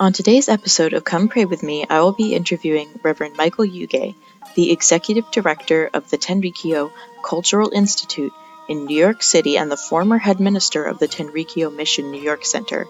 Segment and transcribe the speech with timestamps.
[0.00, 4.14] On today's episode of Come Pray With Me, I will be interviewing Reverend Michael Yuge,
[4.54, 6.92] the Executive Director of the Tenrikyo
[7.24, 8.32] Cultural Institute
[8.68, 12.44] in New York City and the former head minister of the Tenrikyo Mission New York
[12.44, 12.86] Center.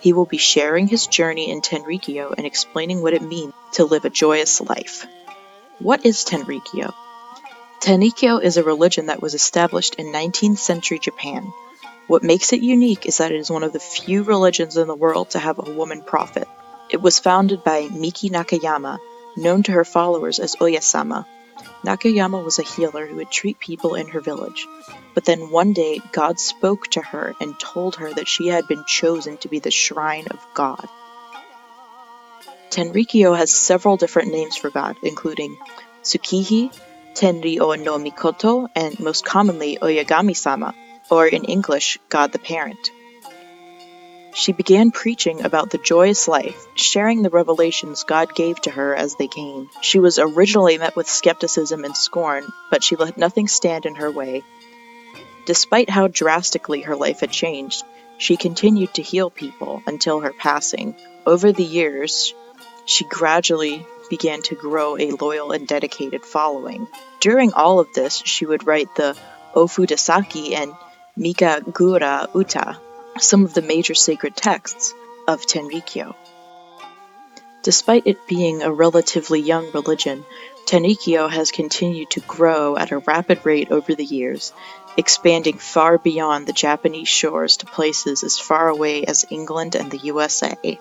[0.00, 4.06] He will be sharing his journey in Tenrikyo and explaining what it means to live
[4.06, 5.04] a joyous life.
[5.78, 6.94] What is Tenrikyo?
[7.80, 11.52] Tenrikyo is a religion that was established in 19th century Japan.
[12.08, 14.94] What makes it unique is that it is one of the few religions in the
[14.94, 16.46] world to have a woman prophet.
[16.88, 18.98] It was founded by Miki Nakayama,
[19.36, 21.26] known to her followers as Oyasama.
[21.84, 24.66] Nakayama was a healer who would treat people in her village.
[25.14, 28.84] But then one day, God spoke to her and told her that she had been
[28.86, 30.86] chosen to be the shrine of God.
[32.70, 35.56] Tenrikyo has several different names for God, including
[36.02, 36.70] Tsukihi,
[37.14, 40.74] Tenri-O no Mikoto, and most commonly Oyagami sama,
[41.10, 42.90] or in English, God the Parent.
[44.34, 49.14] She began preaching about the joyous life, sharing the revelations God gave to her as
[49.14, 49.70] they came.
[49.80, 54.10] She was originally met with skepticism and scorn, but she let nothing stand in her
[54.10, 54.42] way.
[55.46, 57.82] Despite how drastically her life had changed,
[58.18, 60.94] she continued to heal people until her passing.
[61.24, 62.34] Over the years,
[62.84, 66.88] she gradually began to grow a loyal and dedicated following.
[67.20, 69.16] During all of this, she would write the
[69.54, 70.74] Ofudesaki and
[71.18, 72.78] Mikagura Uta,
[73.18, 74.92] some of the major sacred texts
[75.26, 76.14] of Tenrikyo.
[77.62, 80.26] Despite it being a relatively young religion,
[80.66, 84.52] Tenrikyo has continued to grow at a rapid rate over the years,
[84.98, 89.98] expanding far beyond the Japanese shores to places as far away as England and the
[89.98, 90.78] USA.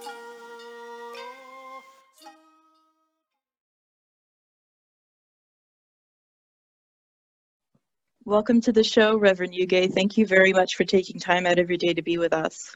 [8.28, 9.94] Welcome to the show, Reverend Yuge.
[9.94, 12.76] Thank you very much for taking time out of your day to be with us.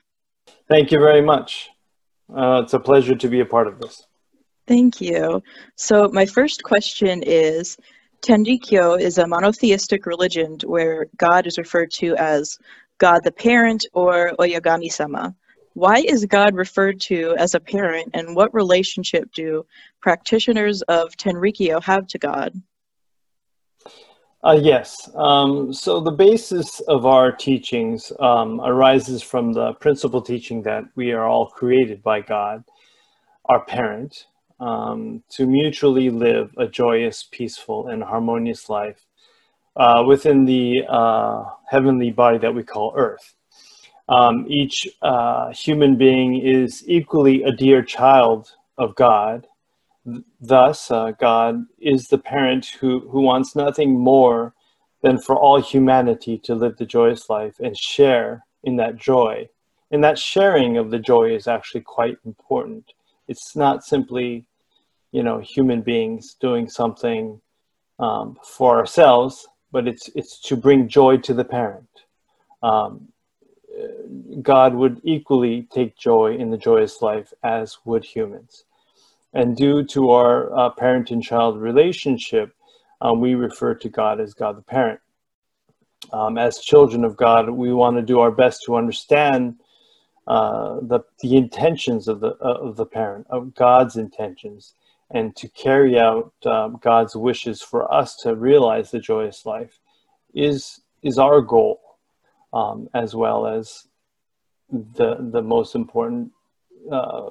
[0.69, 1.71] Thank you very much.
[2.31, 4.05] Uh, it's a pleasure to be a part of this.
[4.67, 5.41] Thank you.
[5.75, 7.77] So, my first question is
[8.21, 12.59] Tenrikyo is a monotheistic religion where God is referred to as
[12.99, 15.35] God the parent or Oyagami sama.
[15.73, 19.65] Why is God referred to as a parent, and what relationship do
[19.99, 22.53] practitioners of Tenrikyo have to God?
[24.41, 25.09] Uh, yes.
[25.15, 31.11] Um, so the basis of our teachings um, arises from the principal teaching that we
[31.11, 32.63] are all created by God,
[33.45, 34.27] our parent,
[34.61, 39.05] um, to mutually live a joyous, peaceful, and harmonious life
[39.75, 43.35] uh, within the uh, heavenly body that we call Earth.
[44.07, 49.47] Um, each uh, human being is equally a dear child of God
[50.41, 54.53] Thus, uh, God is the parent who, who wants nothing more
[55.01, 59.49] than for all humanity to live the joyous life and share in that joy.
[59.91, 62.93] And that sharing of the joy is actually quite important.
[63.27, 64.45] It's not simply,
[65.11, 67.41] you know, human beings doing something
[67.99, 71.89] um, for ourselves, but it's it's to bring joy to the parent.
[72.63, 73.09] Um,
[74.41, 78.65] God would equally take joy in the joyous life as would humans.
[79.33, 82.53] And due to our uh, parent and child relationship,
[83.01, 84.99] um, we refer to God as God the parent.
[86.11, 89.59] Um, as children of God, we want to do our best to understand
[90.27, 94.73] uh, the, the intentions of the, uh, of the parent, of God's intentions,
[95.11, 99.79] and to carry out um, God's wishes for us to realize the joyous life
[100.33, 101.79] is, is our goal,
[102.53, 103.87] um, as well as
[104.71, 106.31] the, the most important
[106.91, 107.29] uh,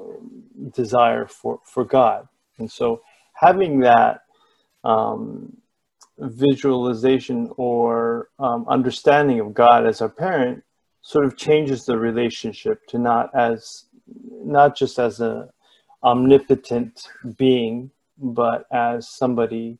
[0.74, 2.28] desire for, for God.
[2.58, 3.02] And so
[3.34, 4.22] having that
[4.84, 5.56] um,
[6.18, 10.64] visualization or um, understanding of God as our parent
[11.02, 13.84] sort of changes the relationship to not as
[14.44, 15.48] not just as a
[16.02, 19.78] omnipotent being, but as somebody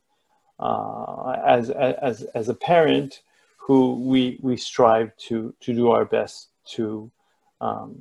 [0.59, 3.21] uh, as, as as a parent
[3.57, 7.11] who we we strive to to do our best to
[7.61, 7.95] um,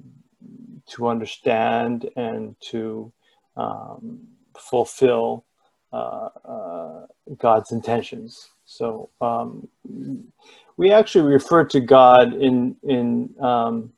[0.91, 3.13] to understand and to
[3.57, 4.21] um,
[4.57, 5.45] fulfill
[5.93, 7.07] uh, uh,
[7.39, 8.51] God's intentions.
[8.65, 9.69] So um,
[10.77, 13.93] we actually refer to God in in um,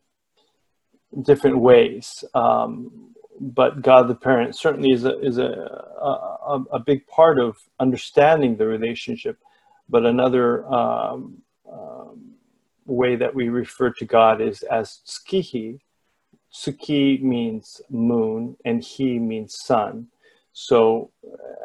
[1.23, 7.07] different ways, um, but God the parent certainly is a is a, a, a big
[7.07, 9.39] part of understanding the relationship.
[9.89, 12.35] But another um, um,
[12.87, 15.81] way that we refer to God is as Tsukihi,
[16.53, 20.09] Tsuki means moon and hi means sun.
[20.53, 21.11] So,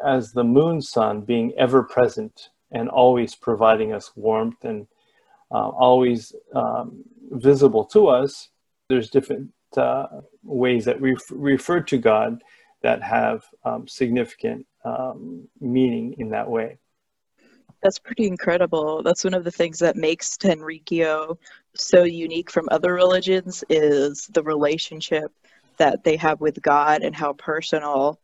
[0.04, 4.86] as the moon sun being ever present and always providing us warmth and
[5.50, 8.48] uh, always um, visible to us,
[8.88, 10.06] there's different uh,
[10.42, 12.42] ways that we refer to God
[12.82, 16.78] that have um, significant um, meaning in that way.
[17.82, 19.02] That's pretty incredible.
[19.02, 21.38] That's one of the things that makes Tenrikyo
[21.74, 25.30] so unique from other religions is the relationship
[25.78, 28.18] that they have with God and how personal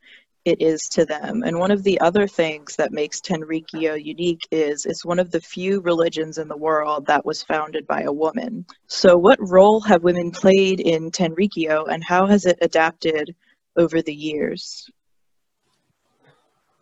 [0.45, 1.43] it is to them.
[1.45, 5.41] And one of the other things that makes Tenrikyo unique is it's one of the
[5.41, 8.67] few religions in the world that was founded by a woman.
[8.89, 13.37] So what role have women played in Tenrikyo and how has it adapted
[13.77, 14.91] over the years?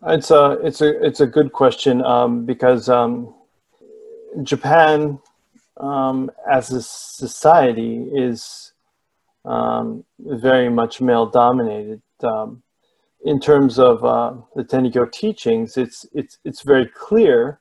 [0.06, 3.34] It's a it's a it's a good question um, because um,
[4.42, 5.18] Japan
[5.76, 8.72] um, as a society is
[9.44, 12.00] um, very much male dominated.
[12.22, 12.62] Um,
[13.26, 17.60] in terms of uh, the Tenrikyo teachings, it's it's it's very clear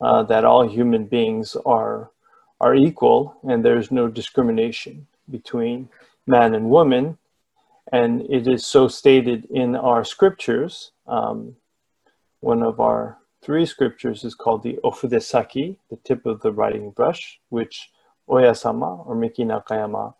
[0.00, 2.10] uh, that all human beings are
[2.58, 5.90] are equal and there's no discrimination between
[6.26, 7.18] man and woman,
[7.92, 10.92] and it is so stated in our scriptures.
[11.06, 11.54] Um,
[12.46, 17.40] one of our three scriptures is called the Ofudesaki, the tip of the writing brush,
[17.48, 17.90] which
[18.28, 20.14] Oyasama or Miki Nakayama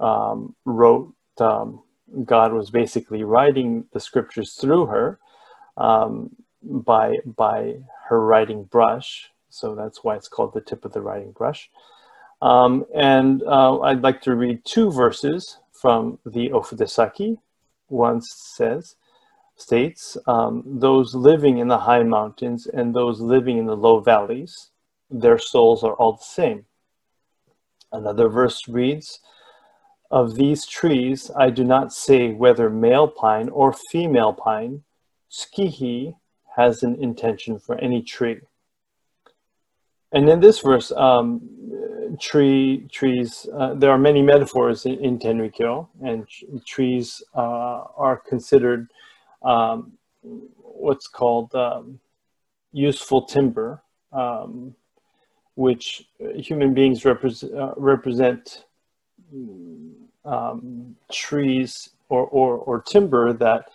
[0.00, 1.84] um, wrote um,
[2.24, 5.20] God was basically writing the scriptures through her
[5.76, 7.76] um, by by
[8.08, 9.30] her writing brush.
[9.48, 11.70] So that's why it's called the tip of the writing brush.
[12.40, 17.38] Um, and uh, I'd like to read two verses from the Ofudesaki.
[17.86, 18.96] One says,
[19.62, 24.70] states, um, those living in the high mountains and those living in the low valleys,
[25.10, 26.64] their souls are all the same.
[27.92, 29.20] Another verse reads,
[30.12, 34.82] of these trees, I do not say whether male pine or female pine,
[35.30, 36.14] Tsukihi
[36.54, 38.40] has an intention for any tree.
[40.12, 41.40] And in this verse, um,
[42.20, 46.26] tree trees, uh, there are many metaphors in, in Tenrikyo, and
[46.66, 48.88] trees uh, are considered
[49.44, 49.92] um,
[50.22, 51.98] what's called um,
[52.72, 54.74] useful timber, um,
[55.54, 56.04] which
[56.36, 58.64] human beings repre- uh, represent
[60.24, 63.66] um, trees or, or, or timber that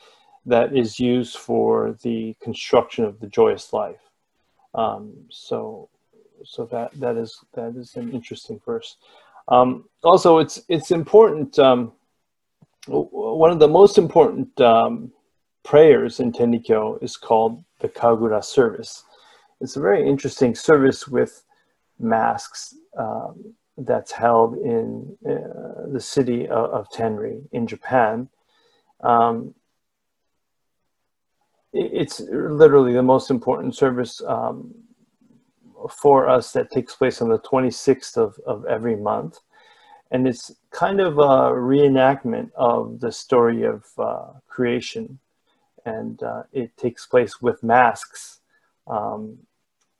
[0.45, 3.99] that is used for the construction of the joyous life.
[4.73, 5.89] Um, so,
[6.45, 8.95] so that that is that is an interesting verse.
[9.49, 11.59] Um, also, it's it's important.
[11.59, 11.91] Um,
[12.87, 15.11] one of the most important um,
[15.67, 19.03] prayers in Tenrikyo is called the Kagura service.
[19.59, 21.43] It's a very interesting service with
[21.99, 22.73] masks.
[22.97, 28.27] Um, that's held in uh, the city of, of, Tenri in Japan.
[29.01, 29.53] Um,
[31.73, 34.73] it, it's literally the most important service um,
[35.91, 39.37] for us that takes place on the 26th of, of every month.
[40.09, 45.19] And it's kind of a reenactment of the story of uh, creation.
[45.87, 48.39] And uh, it takes place with masks.
[48.87, 49.39] Um,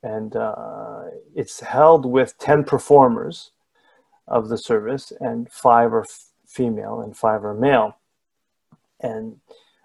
[0.04, 1.04] and uh,
[1.36, 3.52] it's held with 10 performers
[4.28, 6.06] of the service, and five are
[6.46, 7.98] female and five are male.
[9.00, 9.40] And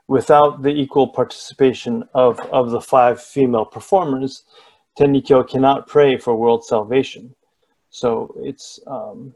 [0.09, 4.45] without the equal participation of, of the five female performers,
[4.99, 7.35] Tenrikyo cannot pray for world salvation.
[7.91, 9.35] So it's um,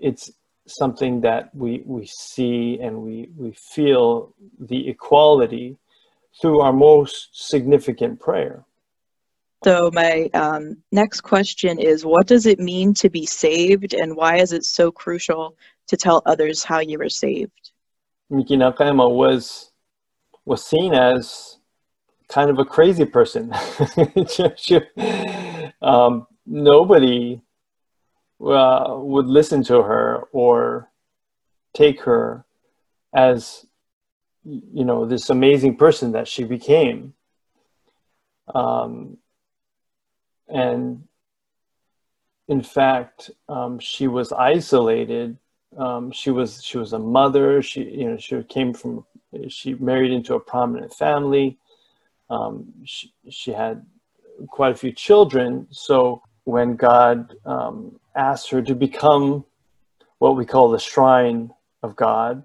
[0.00, 0.32] it's
[0.66, 5.76] something that we we see and we we feel the equality
[6.40, 8.64] through our most significant prayer.
[9.62, 14.36] So, my um, next question is What does it mean to be saved, and why
[14.36, 15.56] is it so crucial
[15.86, 17.70] to tell others how you were saved?
[18.28, 19.70] Miki Nakayama was,
[20.44, 21.58] was seen as
[22.28, 23.52] kind of a crazy person.
[25.82, 27.40] um, nobody
[28.40, 30.90] uh, would listen to her or
[31.72, 32.44] take her
[33.14, 33.66] as
[34.44, 37.14] you know this amazing person that she became
[38.54, 39.16] um,
[40.48, 41.04] and
[42.48, 45.36] in fact, um, she was isolated.
[45.78, 47.62] Um, she was she was a mother.
[47.62, 49.04] She you know she came from
[49.48, 51.58] she married into a prominent family.
[52.30, 53.84] Um, she she had
[54.48, 55.66] quite a few children.
[55.70, 59.44] So when God um, asked her to become
[60.18, 61.50] what we call the shrine
[61.82, 62.44] of God,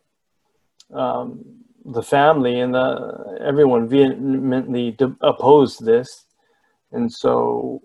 [0.93, 1.43] um,
[1.85, 6.25] the family and the everyone vehemently opposed this,
[6.91, 7.81] and so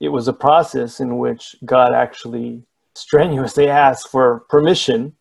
[0.00, 5.14] it was a process in which God actually strenuously asked for permission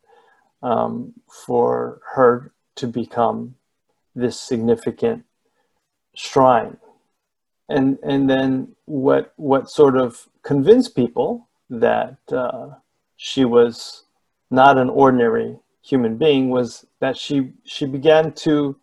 [0.63, 1.13] um,
[1.45, 3.55] for her to become
[4.15, 5.23] this significant
[6.15, 6.77] shrine.
[7.69, 12.67] And, and then what, what sort of convinced people that uh,
[13.15, 14.03] she was
[14.51, 18.75] not an ordinary human being, was that she, she began to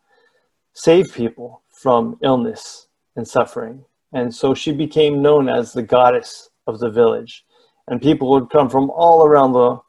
[0.72, 3.84] save people from illness and suffering.
[4.12, 7.44] And so she became known as the goddess of the village.
[7.86, 9.80] And people would come from all around the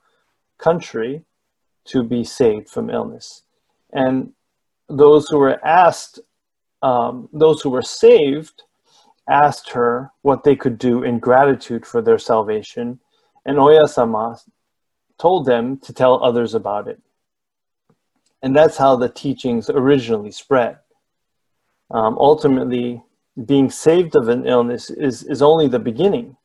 [0.58, 1.24] country
[1.86, 3.44] to be saved from illness.
[3.94, 4.34] And
[4.89, 6.20] those who were asked,
[6.82, 8.63] um, those who were saved,
[9.29, 13.00] asked her what they could do in gratitude for their salvation.
[13.45, 14.39] And Oyasama
[15.17, 17.01] told them to tell others about it.
[18.41, 20.77] And that's how the teachings originally spread.
[21.91, 23.03] Um, ultimately,
[23.45, 26.38] being saved of an illness is, is only the beginning.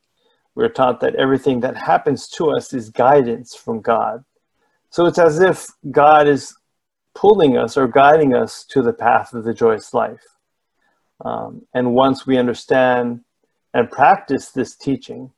[0.55, 4.23] We're taught that everything that happens to us is guidance from God.
[4.89, 6.55] So it's as if God is
[7.13, 10.34] pulling us or guiding us to the path of the joyous life.
[11.23, 13.21] Um, and once we understand
[13.73, 15.31] and practice this teaching,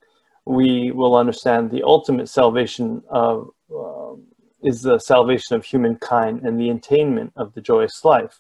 [0.46, 4.14] we will understand the ultimate salvation of uh,
[4.64, 8.40] is the salvation of humankind and the attainment of the joyous life.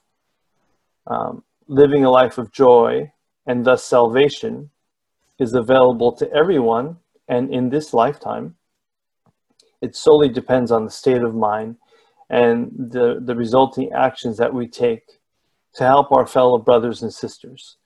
[1.06, 3.12] Um, living a life of joy
[3.46, 4.72] and thus salvation
[5.40, 8.56] is available to everyone and in this lifetime.
[9.82, 11.78] It solely depends on the state of mind
[12.30, 15.20] and the, the resulting actions that we take
[15.78, 17.78] to help our fellow brothers and sisters.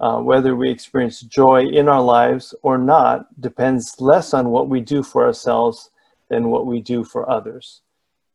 [0.00, 4.80] Uh, whether we experience joy in our lives or not depends less on what we
[4.80, 5.90] do for ourselves
[6.30, 7.82] than what we do for others.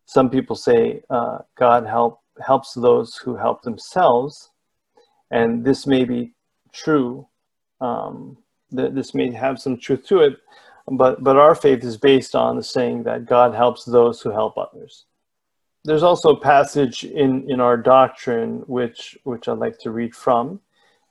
[0.05, 4.49] Some people say uh, God help, helps those who help themselves,
[5.31, 6.33] and this may be
[6.71, 7.27] true.
[7.81, 8.37] Um,
[8.75, 10.37] th- this may have some truth to it,
[10.91, 14.57] but but our faith is based on the saying that God helps those who help
[14.57, 15.05] others.
[15.85, 20.59] There's also a passage in in our doctrine which which I'd like to read from.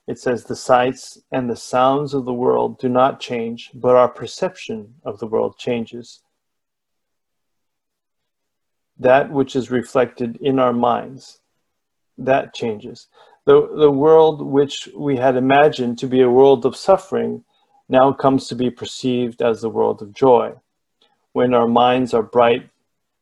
[0.07, 4.09] It says, "The sights and the sounds of the world do not change, but our
[4.09, 6.21] perception of the world changes."
[8.97, 11.39] That which is reflected in our minds,
[12.17, 13.07] that changes.
[13.45, 17.43] The, the world which we had imagined to be a world of suffering
[17.87, 20.53] now comes to be perceived as the world of joy.
[21.31, 22.69] When our minds are bright,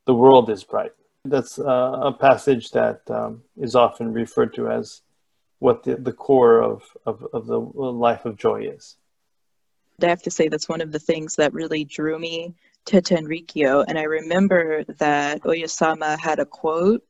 [0.05, 0.93] the world is bright.
[1.29, 5.01] That's uh, a passage that um, is often referred to as
[5.59, 8.95] what the, the core of, of, of the life of joy is.
[10.01, 12.53] I have to say that's one of the things that really drew me
[12.85, 13.83] to Tenrikyo.
[13.87, 17.03] And I remember that Oyasama had a quote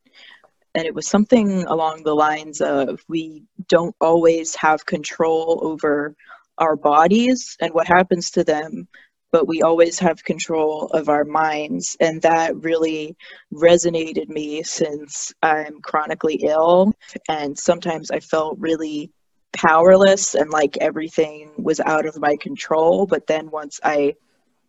[0.77, 6.15] and it was something along the lines of we don't always have control over
[6.59, 8.87] our bodies and what happens to them
[9.31, 13.15] but we always have control of our minds and that really
[13.53, 16.93] resonated me since i'm chronically ill
[17.29, 19.11] and sometimes i felt really
[19.53, 24.13] powerless and like everything was out of my control but then once i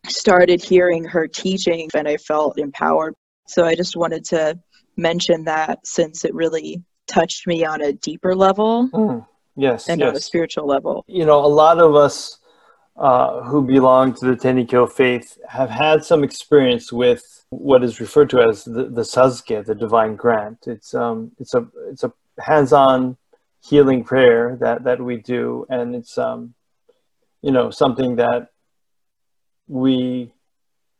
[0.07, 3.13] started hearing her teaching and i felt empowered
[3.47, 4.57] so i just wanted to
[4.99, 8.89] mention that since it really touched me on a deeper level.
[8.89, 9.25] Mm,
[9.57, 9.89] yes.
[9.89, 10.09] And yes.
[10.09, 11.03] on a spiritual level.
[11.07, 12.38] You know, a lot of us
[12.99, 18.29] uh, who belong to the Tenrikyo faith have had some experience with what is referred
[18.29, 20.67] to as the, the the divine grant.
[20.67, 23.17] It's um it's a it's a hands-on
[23.61, 26.53] healing prayer that that we do and it's um
[27.41, 28.49] you know something that
[29.67, 30.31] we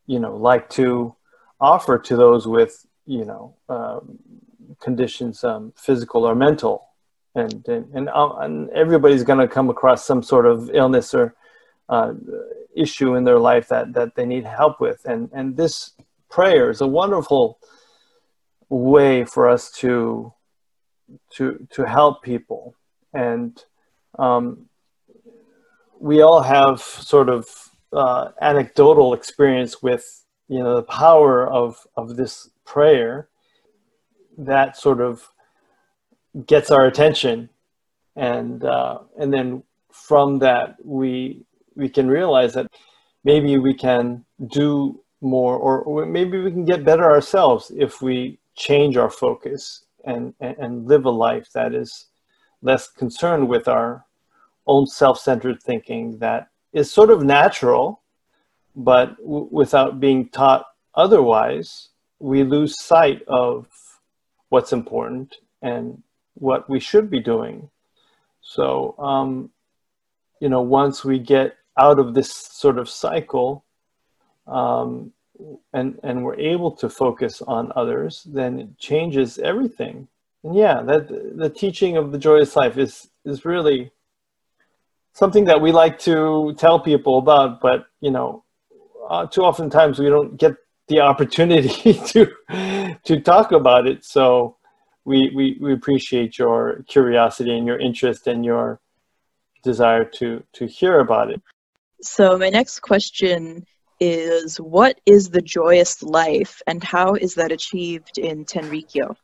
[0.07, 1.15] you know like to
[1.59, 4.19] offer to those with you know um,
[4.79, 6.87] conditions, um, physical or mental,
[7.35, 11.35] and and and, uh, and everybody's going to come across some sort of illness or
[11.89, 12.13] uh,
[12.75, 15.91] issue in their life that that they need help with, and and this
[16.29, 17.59] prayer is a wonderful
[18.69, 20.33] way for us to
[21.31, 22.75] to to help people.
[23.13, 23.61] And
[24.17, 24.67] um,
[25.99, 27.47] we all have sort of
[27.91, 33.29] uh, anecdotal experience with you know the power of of this prayer
[34.37, 35.27] that sort of
[36.45, 37.49] gets our attention.
[38.15, 41.45] And uh, and then from that we
[41.79, 42.67] we can realize that
[43.23, 48.97] maybe we can do more or, maybe we can get better ourselves if we change
[48.97, 52.07] our focus and, and, live a life that is
[52.61, 54.05] less concerned with our
[54.67, 58.01] own self-centered thinking that is sort of natural
[58.75, 63.67] but w- without being taught otherwise we lose sight of
[64.49, 66.01] what's important and
[66.33, 67.69] what we should be doing.
[68.41, 69.51] So, um,
[70.39, 73.63] you know, once we get out of this sort of cycle
[74.47, 75.11] um,
[75.73, 80.07] and, and we're able to focus on others, then it changes everything.
[80.43, 83.91] And yeah, that the teaching of the joyous life is, is really
[85.13, 88.43] something that we like to tell people about, but, you know,
[89.09, 90.55] uh, too often times we don't get
[90.89, 92.27] the opportunity to
[93.05, 94.03] to talk about it.
[94.03, 94.57] So
[95.05, 98.79] we, we we appreciate your curiosity and your interest and your
[99.63, 101.41] desire to to hear about it.
[102.01, 103.65] So my next question
[103.99, 109.15] is what is the joyous life and how is that achieved in Tenrikyo?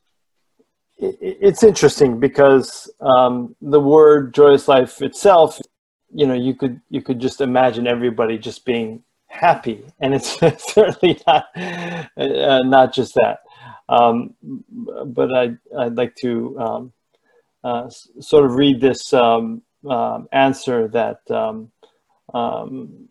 [0.98, 5.60] It's interesting because um, the word joyous life itself,
[6.14, 10.40] you know, you could you could just imagine everybody just being happy, and it's
[10.74, 13.40] certainly not uh, not just that.
[13.90, 14.36] Um,
[15.08, 16.94] but I I'd like to um,
[17.62, 17.90] uh,
[18.22, 21.20] sort of read this um, uh, answer that
[22.36, 23.08] um,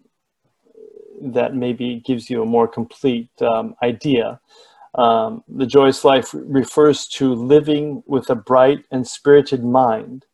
[1.23, 4.39] that maybe gives you a more complete um, idea.
[4.95, 10.27] Um, the joyous life refers to living with a bright and spirited mind,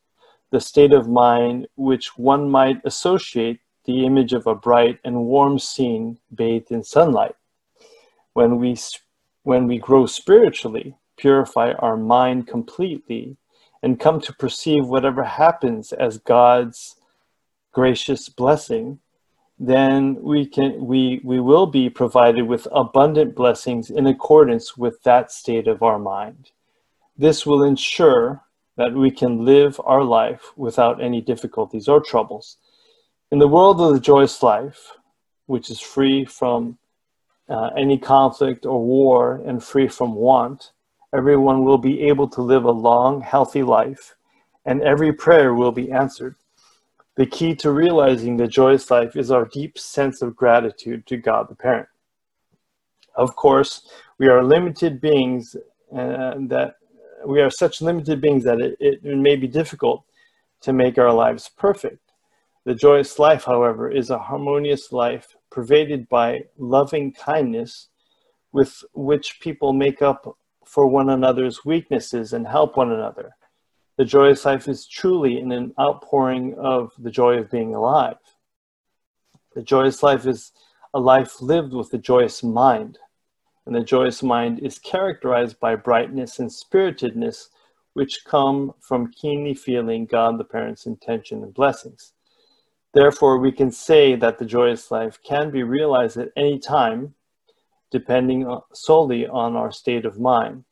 [0.51, 5.59] the state of mind which one might associate the image of a bright and warm
[5.59, 7.37] scene bathed in sunlight.
[8.35, 8.77] When we,
[9.45, 13.37] when we grow spiritually, purify our mind completely,
[13.83, 16.97] and come to perceive whatever happens as God's
[17.73, 18.99] gracious blessing,
[19.59, 25.31] then we can we we will be provided with abundant blessings in accordance with that
[25.31, 26.51] state of our mind.
[27.17, 28.43] This will ensure
[28.77, 32.57] that we can live our life without any difficulties or troubles.
[33.31, 34.93] In the world of the joyous life,
[35.47, 36.79] which is free from
[37.51, 40.73] uh, any conflict or war and free from want,
[41.13, 44.15] everyone will be able to live a long, healthy life,
[44.65, 46.37] and every prayer will be answered.
[47.21, 51.51] The key to realizing the joyous life is our deep sense of gratitude to God
[51.51, 51.87] the Parent.
[53.15, 53.87] Of course,
[54.17, 55.55] we are limited beings
[55.93, 56.77] uh, that
[57.27, 60.03] we are such limited beings that it, it may be difficult
[60.63, 62.01] to make our lives perfect.
[62.65, 67.89] The joyous life, however, is a harmonious life pervaded by loving kindness
[68.51, 73.37] with which people make up for one another's weaknesses and help one another.
[74.01, 78.17] The joyous life is truly in an outpouring of the joy of being alive.
[79.55, 80.53] The joyous life is
[80.95, 82.97] a life lived with a joyous mind,
[83.67, 87.51] and the joyous mind is characterized by brightness and spiritedness,
[87.93, 92.15] which come from keenly feeling God the Parent's intention and blessings.
[92.95, 97.17] Therefore, we can say that the joyous life can be realized at any time,
[97.91, 100.65] depending solely on our state of mind.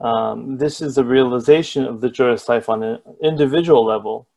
[0.00, 4.28] Um, this is the realization of the joyous life on an individual level.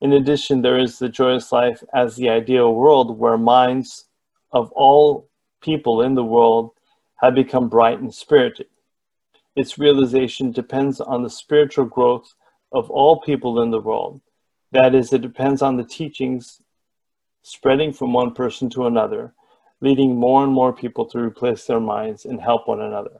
[0.00, 4.06] In addition, there is the joyous life as the ideal world where minds
[4.50, 5.28] of all
[5.60, 6.72] people in the world
[7.20, 8.66] have become bright and spirited.
[9.54, 12.34] Its realization depends on the spiritual growth
[12.72, 14.20] of all people in the world.
[14.72, 16.60] That is, it depends on the teachings
[17.42, 19.34] spreading from one person to another,
[19.80, 23.18] leading more and more people to replace their minds and help one another.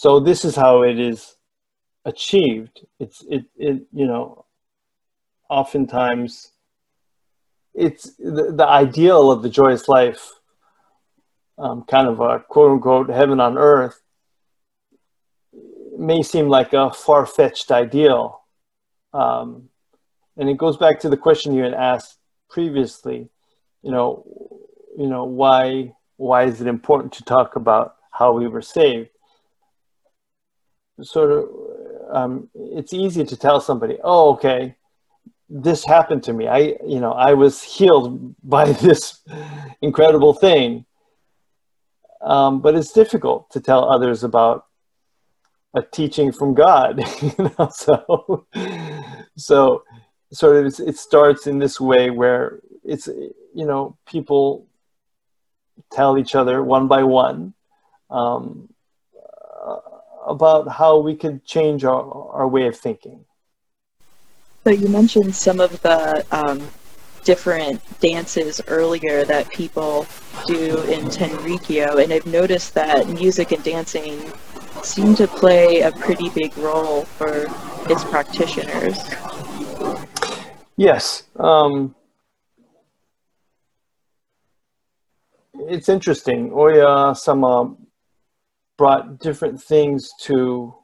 [0.00, 1.34] So this is how it is
[2.04, 2.86] achieved.
[3.00, 4.44] It's it it you know,
[5.50, 6.52] oftentimes
[7.74, 10.30] it's the, the ideal of the joyous life,
[11.58, 14.00] um, kind of a quote unquote heaven on earth,
[15.98, 18.42] may seem like a far fetched ideal.
[19.12, 19.68] Um,
[20.36, 23.30] and it goes back to the question you had asked previously,
[23.82, 24.24] you know,
[24.96, 29.08] you know, why why is it important to talk about how we were saved?
[31.02, 31.48] Sort of
[32.10, 34.74] um, it's easy to tell somebody oh okay
[35.50, 36.46] this happened to me.
[36.46, 39.20] I you know i was healed by this
[39.82, 40.84] incredible thing.
[42.20, 44.66] Um, but it's difficult to tell others about
[45.74, 48.46] a teaching from god you know so
[49.36, 49.84] so
[50.32, 54.66] sort of it starts in this way where it's you know people
[55.92, 57.54] tell each other one by one
[58.10, 58.68] um,
[60.28, 63.24] about how we could change our, our way of thinking.
[64.64, 66.68] So you mentioned some of the um,
[67.24, 70.06] different dances earlier that people
[70.46, 74.32] do in Tenrikyo, and I've noticed that music and dancing
[74.82, 77.46] seem to play a pretty big role for
[77.90, 78.98] its practitioners.
[80.76, 81.24] Yes.
[81.36, 81.94] Um,
[85.54, 86.52] it's interesting.
[86.52, 87.74] Oya sama
[88.78, 90.74] brought different things to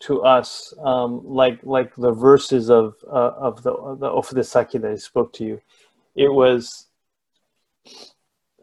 [0.00, 4.96] to us, um, like like the verses of uh, of the the Ofudesaki that I
[4.96, 5.60] spoke to you.
[6.14, 6.86] It was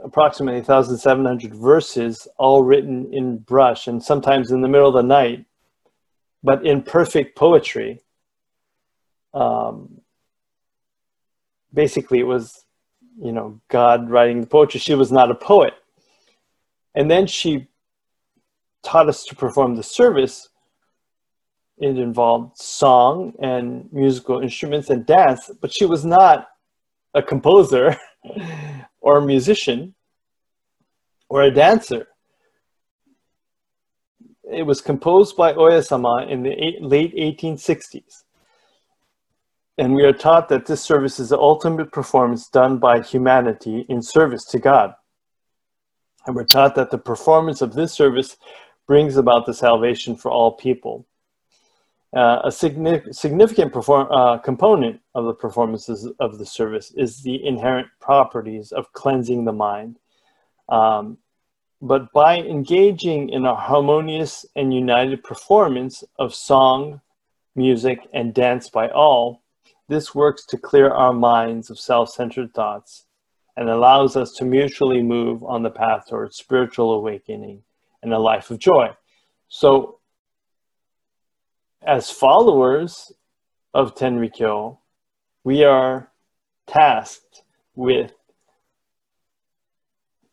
[0.03, 5.45] approximately 1,700 verses, all written in brush and sometimes in the middle of the night,
[6.43, 7.99] but in perfect poetry.
[9.33, 10.01] Um,
[11.73, 12.65] basically, it was
[13.19, 14.79] you know, God writing the poetry.
[14.79, 15.73] She was not a poet.
[16.95, 17.67] And then she
[18.87, 20.49] taught us to perform the service.
[21.77, 26.47] It involved song and musical instruments and dance, but she was not
[27.13, 27.97] a composer
[29.01, 29.93] or a musician
[31.27, 32.07] or a dancer.
[34.49, 38.23] It was composed by Oyasama in the late 1860s.
[39.77, 44.01] And we are taught that this service is the ultimate performance done by humanity in
[44.01, 44.93] service to God.
[46.25, 48.37] And we're taught that the performance of this service
[48.87, 51.05] brings about the salvation for all people.
[52.15, 57.45] Uh, a significant, significant perform, uh, component of the performances of the service is the
[57.45, 59.99] inherent properties of cleansing the mind.
[60.69, 61.17] Um,
[61.81, 67.01] but by engaging in a harmonious and united performance of song,
[67.55, 69.43] music, and dance by all,
[69.89, 73.05] this works to clear our minds of self centered thoughts
[73.57, 77.63] and allows us to mutually move on the path towards spiritual awakening
[78.03, 78.89] and a life of joy.
[79.47, 79.99] So,
[81.85, 83.11] as followers
[83.73, 84.77] of Tenrikyo,
[85.43, 86.11] we are
[86.67, 87.43] tasked
[87.75, 88.11] with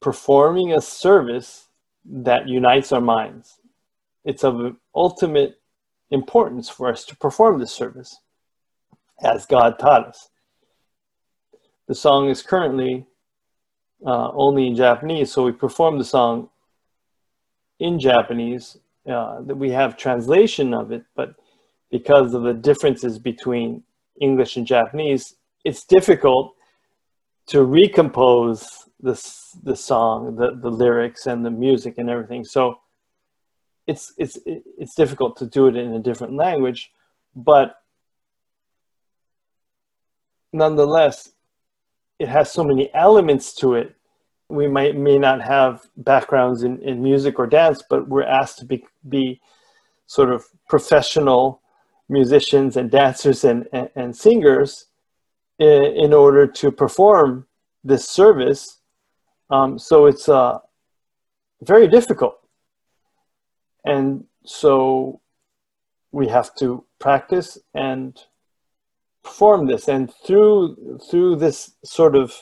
[0.00, 1.68] performing a service
[2.05, 3.61] that unites our minds.
[4.24, 5.61] It's of ultimate
[6.11, 8.20] importance for us to perform this service
[9.22, 10.29] as God taught us.
[11.87, 13.07] The song is currently
[14.05, 16.50] uh, only in Japanese, so we perform the song
[17.78, 18.78] in Japanese.
[19.06, 21.34] Uh, that we have translation of it, but
[21.90, 23.82] because of the differences between
[24.18, 26.54] English and Japanese, it's difficult
[27.48, 32.44] to recompose this the song, the, the lyrics and the music and everything.
[32.44, 32.78] So
[33.87, 36.90] it's it's it's difficult to do it in a different language,
[37.37, 37.76] but
[40.52, 41.32] nonetheless,
[42.18, 43.94] it has so many elements to it.
[44.48, 48.64] We might may not have backgrounds in, in music or dance, but we're asked to
[48.64, 49.40] be be
[50.07, 51.62] sort of professional
[52.09, 54.87] musicians and dancers and, and, and singers
[55.59, 57.46] in, in, order to perform
[57.83, 58.80] this service.
[59.50, 60.59] Um, so it's uh,
[61.62, 62.37] very difficult.
[63.85, 65.20] And so
[66.12, 68.18] we have to practice and
[69.22, 72.35] perform this and through through this sort of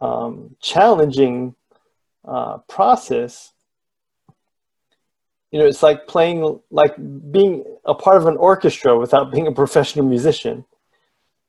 [0.00, 1.54] um, challenging
[2.24, 3.52] uh, process
[5.50, 6.94] you know it's like playing like
[7.30, 10.64] being a part of an orchestra without being a professional musician.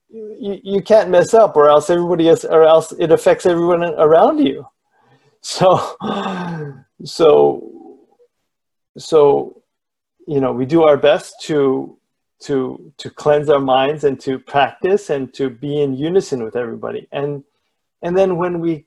[0.08, 4.38] You, you can't mess up or else everybody else or else it affects everyone around
[4.38, 4.66] you.
[5.42, 5.96] So
[7.04, 7.98] so
[8.96, 9.62] so
[10.26, 11.96] you know we do our best to
[12.40, 17.06] to to cleanse our minds and to practice and to be in unison with everybody.
[17.12, 17.44] And
[18.02, 18.86] and then when we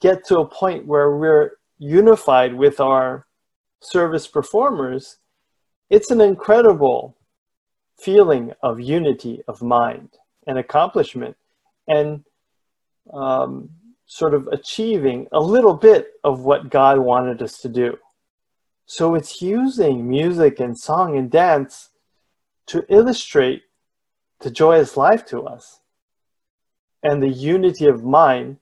[0.00, 3.26] get to a point where we're unified with our
[3.80, 5.18] service performers
[5.90, 7.16] it's an incredible
[7.96, 10.08] feeling of unity of mind
[10.46, 11.36] and accomplishment
[11.86, 12.24] and
[13.12, 13.70] um,
[14.06, 17.96] sort of achieving a little bit of what god wanted us to do.
[18.86, 21.90] So it's using music and song and dance
[22.66, 23.62] to illustrate
[24.40, 25.80] the joyous life to us
[27.04, 28.56] and the unity of mind,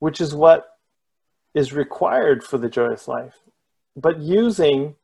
[0.00, 0.78] which is what
[1.54, 3.34] is required for the joyous life,
[3.96, 4.96] but using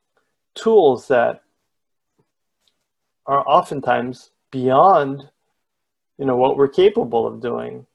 [0.55, 1.43] tools that
[3.27, 5.29] are oftentimes beyond
[6.19, 7.87] you know what we're capable of doing.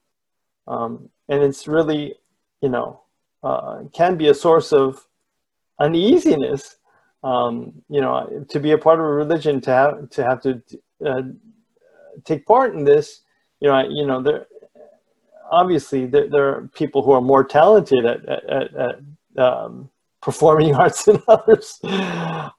[0.67, 2.15] Um, and it's really
[2.61, 3.01] you know
[3.43, 5.05] uh, can be a source of
[5.79, 6.77] uneasiness
[7.23, 10.61] um, you know, to be a part of a religion, to have to have to
[11.05, 11.21] uh,
[12.23, 13.21] take part in this,
[13.59, 14.47] you know, you know, there
[15.51, 18.99] obviously there, there are people who are more talented at, at, at
[19.37, 19.89] um,
[20.21, 21.79] performing arts than others,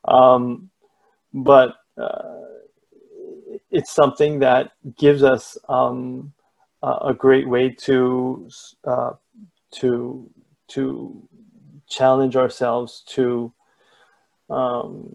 [0.07, 0.71] um,
[1.33, 2.41] but uh,
[3.71, 6.33] it's something that gives us um,
[6.83, 8.49] a great way to
[8.85, 9.13] uh,
[9.73, 10.29] to
[10.69, 11.29] to
[11.89, 13.53] challenge ourselves to
[14.49, 15.09] um,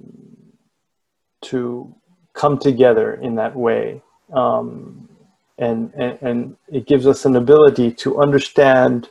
[1.41, 1.93] to
[2.33, 4.01] come together in that way.
[4.33, 5.09] Um,
[5.57, 9.09] and, and, and it gives us an ability to understand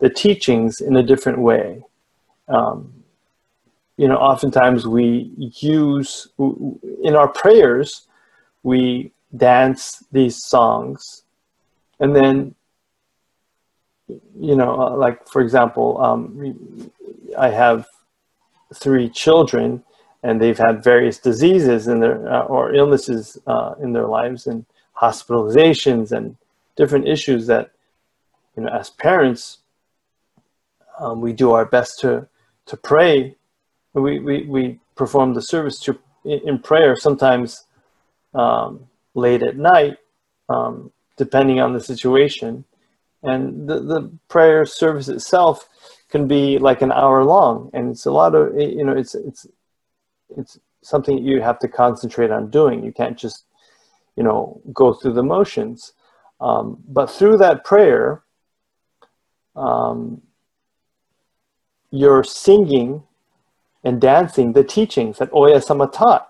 [0.00, 1.82] the teachings in a different way.
[2.48, 2.92] Um,
[3.96, 8.08] you know, oftentimes we use, in our prayers,
[8.62, 11.22] we dance these songs
[12.00, 12.54] and then
[14.38, 16.90] you know uh, like for example um,
[17.36, 17.86] i have
[18.74, 19.82] three children,
[20.22, 24.64] and they've had various diseases in their uh, or illnesses uh, in their lives, and
[25.00, 26.36] hospitalizations and
[26.76, 27.70] different issues that
[28.56, 29.58] you know, as parents,
[30.98, 32.28] um, we do our best to
[32.66, 33.36] to pray.
[33.94, 37.64] We we, we perform the service to in prayer sometimes
[38.34, 39.98] um, late at night,
[40.48, 42.64] um, depending on the situation,
[43.22, 45.68] and the the prayer service itself
[46.08, 49.46] can be like an hour long, and it's a lot of you know it's it's
[50.36, 52.84] it's something you have to concentrate on doing.
[52.84, 53.46] You can't just
[54.16, 55.92] you know go through the motions.
[56.40, 58.22] Um, but through that prayer,
[59.56, 60.20] um,
[61.90, 63.02] you're singing
[63.84, 66.28] and dancing the teachings that Oya Sama taught.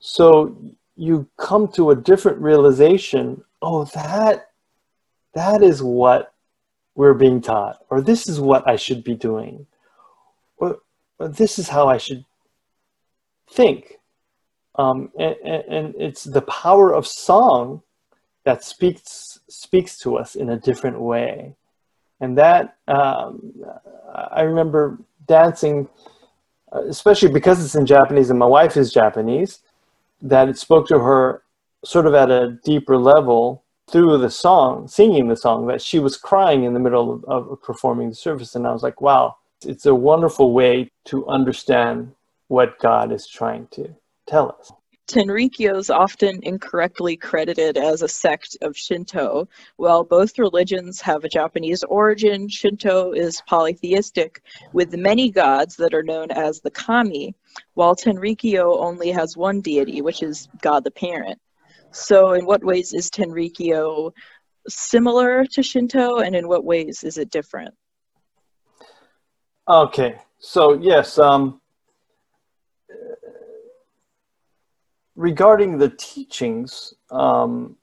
[0.00, 0.56] So
[0.96, 4.50] you come to a different realization oh, that,
[5.34, 6.32] that is what
[6.94, 9.66] we're being taught, or this is what I should be doing,
[10.56, 10.78] or,
[11.18, 12.24] or this is how I should
[13.50, 13.97] think.
[14.78, 17.82] Um, and, and it's the power of song
[18.44, 21.54] that speaks speaks to us in a different way.
[22.20, 23.52] And that um,
[24.14, 25.88] I remember dancing,
[26.72, 29.60] uh, especially because it's in Japanese and my wife is Japanese,
[30.22, 31.42] that it spoke to her
[31.84, 36.16] sort of at a deeper level through the song, singing the song, that she was
[36.16, 39.86] crying in the middle of, of performing the service, and I was like, wow, it's
[39.86, 42.12] a wonderful way to understand
[42.48, 43.94] what God is trying to
[44.28, 44.72] tell us.
[45.08, 49.48] Tenrikyo is often incorrectly credited as a sect of Shinto.
[49.76, 54.42] While both religions have a Japanese origin, Shinto is polytheistic
[54.74, 57.34] with many gods that are known as the kami,
[57.72, 61.40] while Tenrikyo only has one deity, which is God the Parent.
[61.90, 64.12] So, in what ways is Tenrikyo
[64.68, 67.74] similar to Shinto, and in what ways is it different?
[69.66, 71.62] Okay, so yes, um,
[75.18, 77.76] regarding the teachings, um,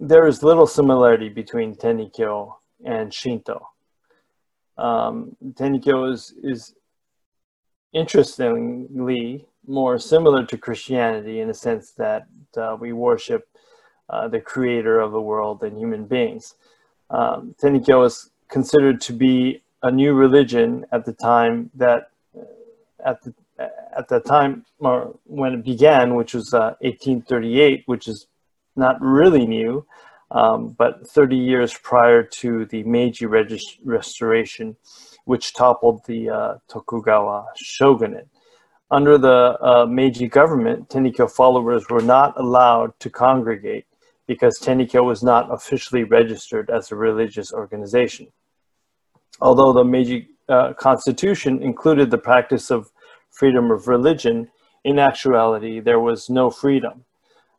[0.00, 3.68] there is little similarity between Tenrikyo and Shinto.
[4.76, 6.74] Um, is, is
[7.92, 13.48] interestingly more similar to Christianity in the sense that uh, we worship
[14.10, 16.56] uh, the creator of the world and human beings.
[17.10, 22.42] Um, Tenrikyo is considered to be a new religion at the time that uh,
[23.04, 28.26] at the at the time or when it began, which was uh, 1838, which is
[28.76, 29.86] not really new,
[30.30, 34.76] um, but 30 years prior to the Meiji regist- Restoration,
[35.24, 38.28] which toppled the uh, Tokugawa shogunate.
[38.90, 43.86] Under the uh, Meiji government, Tenrikyo followers were not allowed to congregate
[44.26, 48.26] because Tenrikyo was not officially registered as a religious organization.
[49.40, 52.90] Although the Meiji uh, constitution included the practice of
[53.34, 54.48] freedom of religion,
[54.84, 57.04] in actuality, there was no freedom.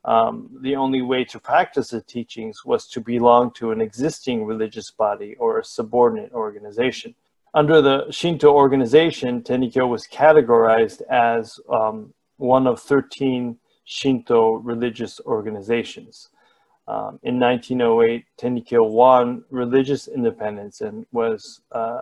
[0.06, 4.92] Um, the only way to practice the teachings was to belong to an existing religious
[4.92, 7.16] body or a subordinate organization.
[7.56, 16.30] Under the Shinto organization, Tenrikyo was categorized as um, one of 13 Shinto religious organizations.
[16.88, 22.02] Um, in 1908, Tenrikyo won religious independence and was uh,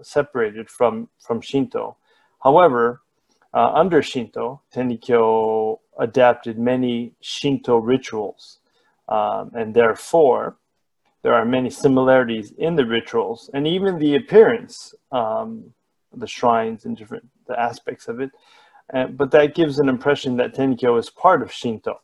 [0.00, 1.96] separated from, from Shinto.
[2.42, 3.02] However,
[3.54, 8.58] uh, under Shinto, Tenrikyo adapted many Shinto rituals,
[9.08, 10.56] um, and therefore
[11.22, 15.72] there are many similarities in the rituals and even the appearance, um,
[16.12, 18.30] the shrines and different the aspects of it.
[18.92, 22.00] Uh, but that gives an impression that Tenrikyo is part of Shinto.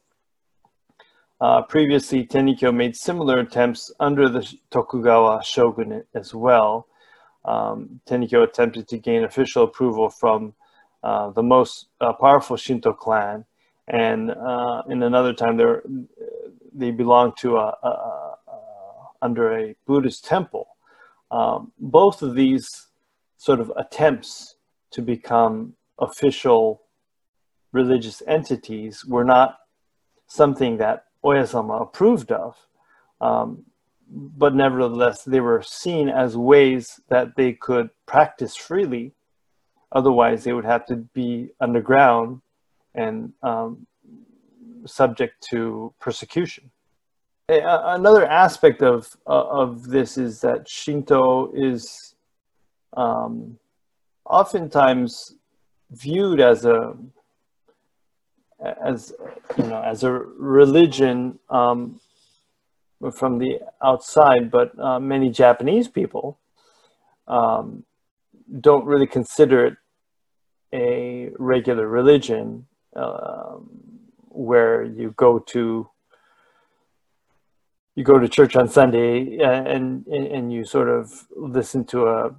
[1.41, 6.87] Uh, previously, Tenrikyo made similar attempts under the Tokugawa shogunate as well.
[7.45, 10.55] Um, attempted to gain official approval from
[11.03, 13.45] uh, the most uh, powerful Shinto clan,
[13.89, 15.65] and uh, in another time they
[16.73, 18.67] they belonged to a, a, a,
[19.23, 20.69] under a Buddhist temple.
[21.31, 22.89] Um, both of these
[23.37, 24.57] sort of attempts
[24.93, 26.83] to become official
[27.73, 29.59] religious entities were not
[30.27, 32.57] something that Oyasama approved of.
[33.21, 33.65] Um,
[34.11, 39.15] but nevertheless, they were seen as ways that they could practice freely
[39.93, 42.41] Otherwise, they would have to be underground
[42.95, 43.87] and um,
[44.87, 46.71] subject to persecution.
[47.49, 47.61] A,
[47.95, 52.15] another aspect of uh, of this is that Shinto is
[52.97, 53.59] um,
[54.25, 55.35] oftentimes
[55.91, 56.95] viewed as a
[58.85, 59.13] as
[59.57, 62.01] you know as a religion um,
[63.13, 66.39] from the outside, but uh, many Japanese people
[67.27, 67.85] um,
[68.61, 69.77] don't really consider it
[70.73, 73.71] a regular religion um,
[74.29, 75.89] where you go to
[77.97, 82.35] you go to church on Sunday and and, and you sort of listen to a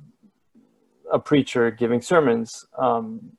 [1.11, 2.65] a preacher giving sermons.
[2.77, 3.33] Um,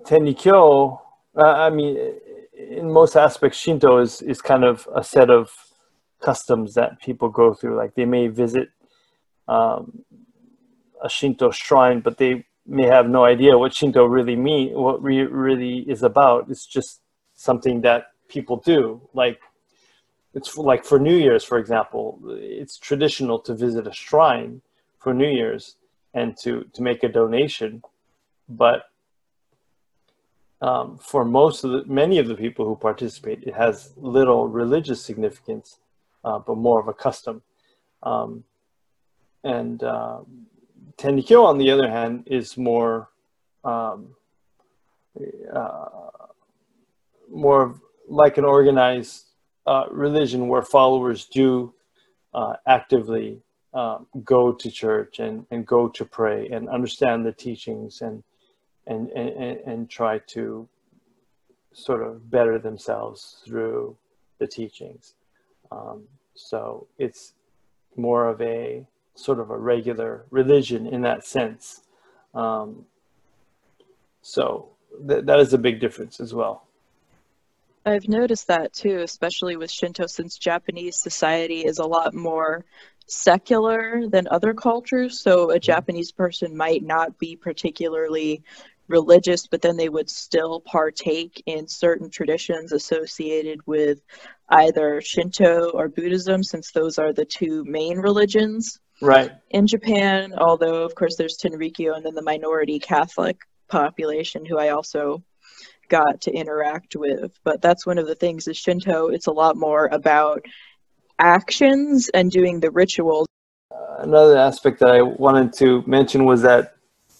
[0.00, 0.98] Tenrikyo,
[1.36, 1.96] uh, I mean,
[2.52, 5.52] in most aspects, Shinto is, is kind of a set of
[6.20, 7.76] customs that people go through.
[7.76, 8.70] Like they may visit
[9.48, 10.04] um,
[11.02, 15.26] a Shinto shrine, but they may have no idea what Shinto really mean, what re-
[15.26, 16.48] really is about.
[16.48, 17.00] It's just
[17.34, 19.02] something that people do.
[19.12, 19.40] Like
[20.34, 24.62] it's like for New Year's, for example, it's traditional to visit a shrine
[24.98, 25.76] for New Year's
[26.14, 27.82] and to to make a donation,
[28.48, 28.84] but
[30.60, 35.04] um, for most of the many of the people who participate, it has little religious
[35.04, 35.78] significance,
[36.24, 37.42] uh, but more of a custom.
[38.02, 38.44] Um,
[39.44, 40.20] and uh,
[41.46, 43.08] on the other hand, is more
[43.64, 44.14] um,
[45.52, 45.88] uh,
[47.30, 49.24] more like an organized
[49.66, 51.72] uh, religion where followers do
[52.34, 53.40] uh, actively
[53.72, 58.22] uh, go to church and, and go to pray and understand the teachings and,
[58.86, 60.68] and, and, and try to
[61.72, 63.96] sort of better themselves through
[64.38, 65.14] the teachings.
[65.72, 66.04] Um,
[66.34, 67.32] so it's
[67.96, 71.82] more of a sort of a regular religion in that sense.
[72.34, 72.84] Um,
[74.22, 74.70] so
[75.06, 76.66] th- that is a big difference as well.
[77.86, 82.64] I've noticed that too, especially with Shinto, since Japanese society is a lot more
[83.06, 85.20] secular than other cultures.
[85.20, 85.60] So a mm-hmm.
[85.60, 88.42] Japanese person might not be particularly
[88.88, 94.00] religious, but then they would still partake in certain traditions associated with
[94.48, 100.34] either Shinto or Buddhism, since those are the two main religions right in Japan.
[100.36, 105.22] Although, of course, there's Tenrikyo and then the minority Catholic population who I also
[105.88, 107.32] got to interact with.
[107.44, 110.44] But that's one of the things is Shinto, it's a lot more about
[111.18, 113.26] actions and doing the rituals.
[113.70, 116.74] Uh, another aspect that I wanted to mention was that,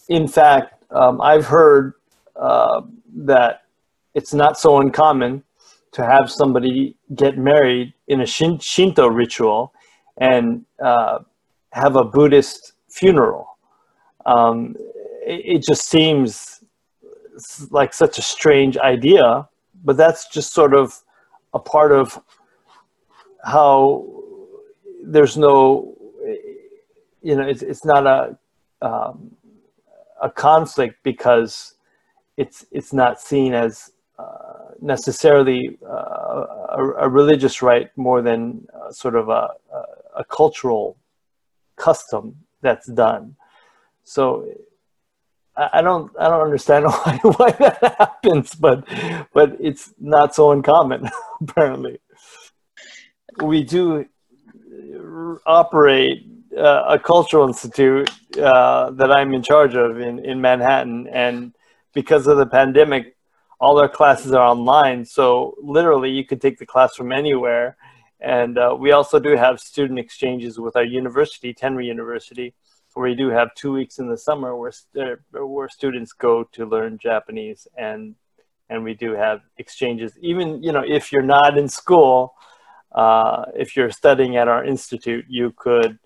[0.08, 1.94] in fact, um, I've heard
[2.36, 2.82] uh,
[3.16, 3.62] that
[4.14, 5.42] it's not so uncommon
[5.92, 9.72] to have somebody get married in a Shin- Shinto ritual
[10.16, 11.20] and uh,
[11.74, 13.58] have a Buddhist funeral.
[14.26, 14.76] Um,
[15.26, 16.62] it, it just seems
[17.70, 19.48] like such a strange idea,
[19.84, 21.02] but that's just sort of
[21.52, 22.20] a part of
[23.44, 24.06] how
[25.02, 25.96] there's no,
[27.22, 28.38] you know, it's, it's not a,
[28.80, 29.32] um,
[30.22, 31.74] a conflict because
[32.36, 38.92] it's, it's not seen as uh, necessarily uh, a, a, religious right more than uh,
[38.92, 39.82] sort of a, a,
[40.18, 40.96] a cultural
[41.76, 43.36] custom that's done.
[44.04, 44.46] So
[45.56, 48.84] I don't I don't understand why why that happens, but
[49.32, 51.08] but it's not so uncommon
[51.40, 52.00] apparently.
[53.42, 54.06] We do
[55.46, 61.54] operate uh, a cultural institute uh, that I'm in charge of in in Manhattan, and
[61.92, 63.16] because of the pandemic,
[63.60, 65.04] all our classes are online.
[65.04, 67.76] So literally, you could take the class from anywhere.
[68.24, 72.54] And uh, we also do have student exchanges with our university, Tenri University,
[72.94, 76.64] where we do have two weeks in the summer where st- where students go to
[76.64, 78.14] learn Japanese and
[78.70, 80.16] and we do have exchanges.
[80.22, 82.34] Even you know if you're not in school,
[82.92, 85.98] uh, if you're studying at our institute, you could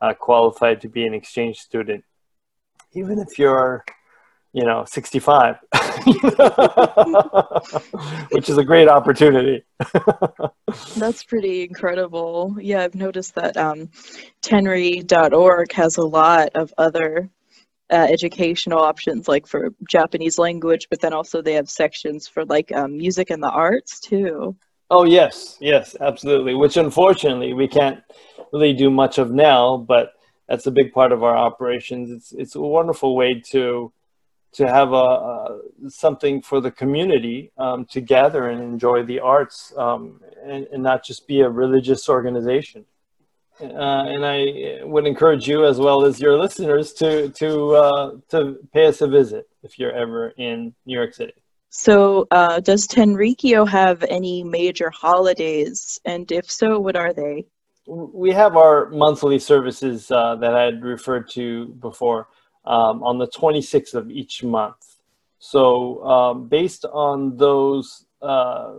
[0.00, 2.02] uh, qualify to be an exchange student,
[2.94, 3.84] even if you're
[4.52, 5.56] you know 65
[8.30, 9.62] which is a great opportunity.
[10.96, 12.56] That's pretty incredible.
[12.60, 13.88] Yeah i've noticed that um,
[14.42, 17.30] tenri.org has a lot of other
[17.90, 22.70] uh, educational options like for japanese language but then also they have sections for like
[22.72, 24.56] um, music and the arts too.
[24.90, 28.02] Oh yes yes absolutely which unfortunately we can't
[28.52, 30.14] really do much of now but
[30.50, 32.10] that's a big part of our operations.
[32.10, 33.92] It's it's a wonderful way to
[34.52, 40.20] to have a, something for the community um, to gather and enjoy the arts um,
[40.44, 42.84] and, and, not just be a religious organization.
[43.60, 48.56] Uh, and I would encourage you as well as your listeners to to uh, to
[48.72, 51.34] pay us a visit if you're ever in New York City.
[51.68, 56.00] So, uh, does Tenrikyo have any major holidays?
[56.04, 57.46] And if so, what are they?
[57.86, 62.28] We have our monthly services uh, that I had referred to before
[62.64, 64.96] um, on the 26th of each month.
[65.38, 68.72] So, um, based on those uh,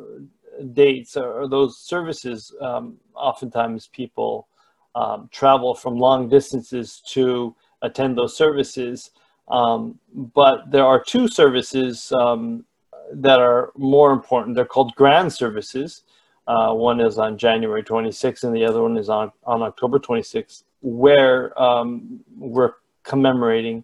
[0.74, 4.48] dates or those services, um, oftentimes people
[4.96, 9.12] um, travel from long distances to attend those services.
[9.48, 12.66] Um, but there are two services um,
[13.14, 14.56] that are more important.
[14.56, 16.04] They're called grand services.
[16.48, 20.64] Uh, one is on January 26th, and the other one is on, on October 26th,
[20.82, 22.74] where um, we're
[23.04, 23.84] commemorating.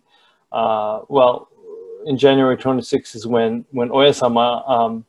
[0.51, 1.49] Uh, well,
[2.05, 5.05] in January 26th is when when Oyasama um,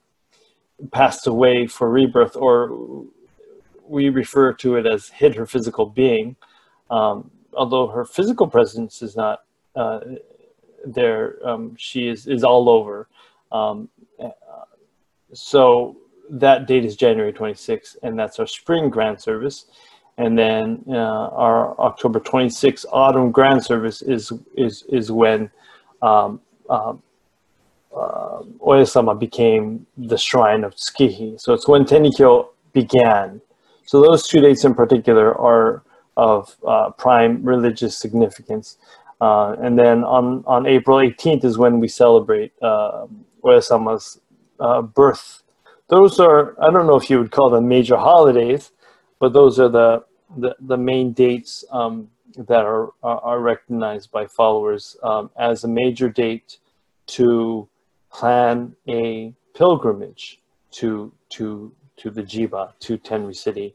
[0.93, 3.05] passed away for rebirth, or
[3.85, 6.37] we refer to it as hid her physical being.
[6.91, 9.45] Um, although her physical presence is not
[9.77, 10.01] uh,
[10.85, 13.09] there, um, she is is all over.
[13.53, 13.89] Um,
[15.33, 15.97] so
[16.31, 19.67] that date is January 26th, and that's our spring grand service.
[20.19, 25.51] And then uh, our October 26th autumn grand service is is is when
[26.03, 27.03] um, um,
[27.97, 31.41] uh, Oyasama became the shrine of Tsukihi.
[31.41, 33.41] So it's when Tenrikyo began.
[33.87, 35.83] So those two dates in particular are
[36.17, 38.77] of uh, prime religious significance.
[39.21, 43.07] Uh, and then on, on April 18th is when we celebrate uh,
[43.43, 44.21] Oyasama's
[44.95, 45.43] birth
[45.89, 48.71] those are I don't know if you would call them major holidays,
[49.19, 50.05] but those are the
[50.37, 56.09] the, the main dates um, that are, are, recognized by followers um, as a major
[56.09, 56.59] date
[57.07, 57.69] to
[58.13, 63.75] plan a pilgrimage to to to the Jiba to Tenri City,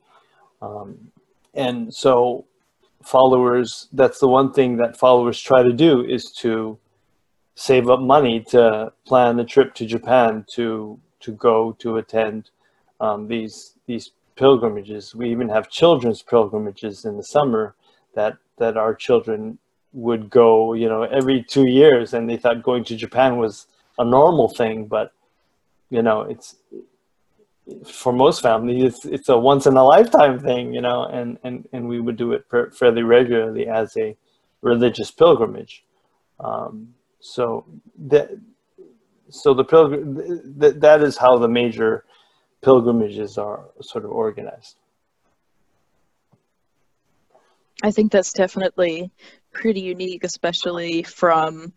[0.62, 1.12] um,
[1.54, 2.46] and so
[3.04, 6.78] followers that's the one thing that followers try to do is to
[7.56, 12.52] save up money to plan a trip to Japan to to go to attend
[13.00, 14.12] um, these these
[14.46, 15.16] pilgrimages.
[15.16, 17.76] We even have children's pilgrimages in the summer
[18.18, 19.58] that that our children
[19.94, 23.68] would go, you know, every two years, and they thought going to Japan was
[23.98, 25.08] a normal thing, but
[25.90, 26.48] you know, it's
[28.02, 31.56] for most families, it's it's a once in a lifetime thing, you know, and and
[31.74, 32.44] and we would do it
[32.80, 34.18] fairly regularly as a
[34.62, 35.86] religious pilgrimage.
[36.48, 37.66] Um, so
[38.12, 38.28] that
[39.30, 40.04] so the pilgrim
[40.62, 41.92] th- that is how the major
[42.64, 44.78] pilgrimages are sort of organized.
[47.84, 49.12] I think that's definitely
[49.52, 51.74] pretty unique, especially from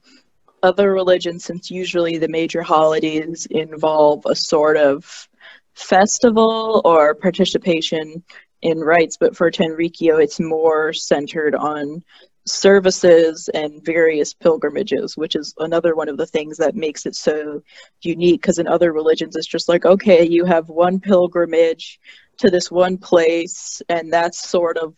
[0.62, 5.28] other religions, since usually the major holidays involve a sort of
[5.74, 8.22] festival or participation
[8.62, 9.16] in rites.
[9.18, 12.02] But for Tenrikyo, it's more centered on
[12.46, 17.62] services and various pilgrimages, which is another one of the things that makes it so
[18.02, 18.40] unique.
[18.40, 22.00] Because in other religions, it's just like, okay, you have one pilgrimage
[22.38, 24.96] to this one place, and that's sort of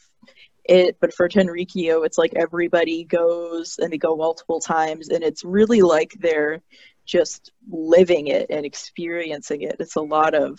[0.65, 0.97] it.
[1.01, 5.83] But for Tenrikyo, it's like everybody goes and they go multiple times, and it's really
[5.83, 6.63] like they're
[7.07, 9.77] just living it and experiencing it.
[9.81, 10.59] It's a lot of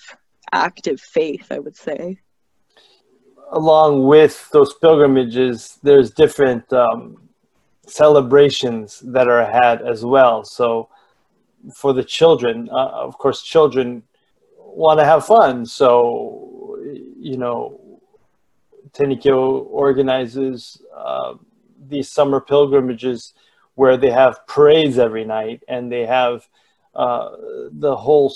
[0.51, 2.19] active faith, I would say
[3.51, 7.17] along with those pilgrimages, there's different um,
[7.87, 10.43] celebrations that are had as well.
[10.43, 10.89] So
[11.73, 14.03] for the children, uh, of course, children
[14.57, 15.65] want to have fun.
[15.65, 16.77] So,
[17.17, 17.99] you know,
[18.91, 21.33] Tenrikyo organizes uh,
[21.87, 23.33] these summer pilgrimages
[23.75, 26.47] where they have parades every night and they have
[26.95, 27.29] uh,
[27.71, 28.33] the whole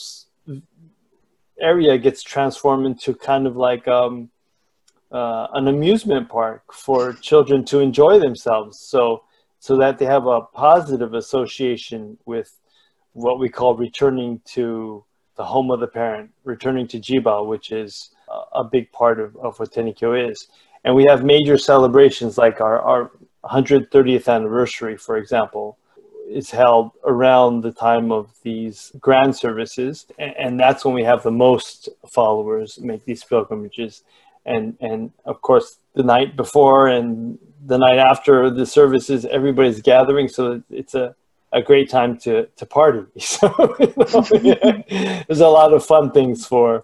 [1.59, 4.29] area gets transformed into kind of like um,
[5.13, 8.79] uh, an amusement park for children to enjoy themselves.
[8.79, 9.23] So
[9.59, 12.59] so that they have a positive association with
[13.13, 15.05] what we call returning to
[15.37, 18.09] the home of the parent, returning to Jiba, which is
[18.53, 20.49] a big part of, of what Tenrikyo is.
[20.83, 23.11] And we have major celebrations like our, our
[23.45, 25.77] 130th anniversary, for example,
[26.29, 30.07] is held around the time of these grand services.
[30.19, 34.03] And, and that's when we have the most followers make these pilgrimages
[34.45, 40.27] and and of course the night before and the night after the services everybody's gathering
[40.27, 41.15] so it's a
[41.53, 43.05] a great time to to party.
[43.19, 43.47] So
[43.79, 44.83] you know,
[45.27, 46.83] there's a lot of fun things for